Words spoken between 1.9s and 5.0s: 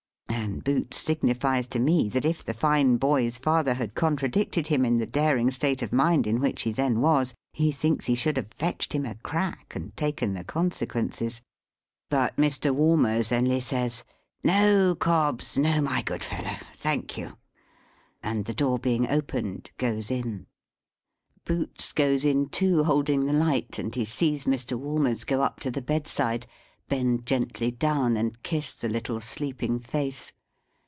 that, if the fine boy's father had contradicted him in